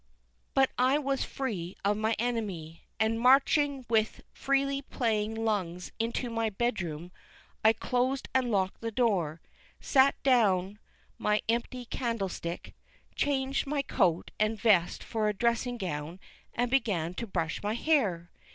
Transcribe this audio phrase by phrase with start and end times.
[0.55, 6.49] But I was free of my enemy; and marching with freely playing lungs into my
[6.49, 7.11] bedroom,
[7.63, 9.41] I closed and locked the door,
[9.79, 10.79] set down
[11.19, 12.73] my empty candlestick,
[13.15, 16.19] changed my coat and vest for a dressing gown
[16.55, 18.31] and began to brush my hair.